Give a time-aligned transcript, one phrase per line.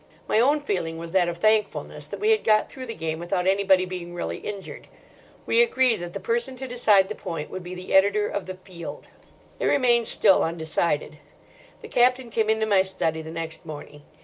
[0.27, 3.45] My own feeling was that of thankfulness that we had got through the game without
[3.45, 4.87] anybody being really injured.
[5.45, 8.55] We agreed that the person to decide the point would be the editor of The
[8.55, 9.09] Field.
[9.59, 11.19] It remains still undecided.
[11.83, 14.01] The Captain came into my study the next morning.